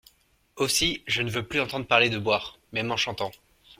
[0.55, 2.57] Aussi, je ne veux plus entendre parler de boire!…
[2.73, 3.29] même en chantant!…